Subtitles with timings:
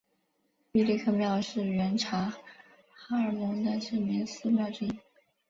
[0.71, 2.33] 毕力克庙是原察
[2.91, 4.99] 哈尔盟的知名寺庙之一。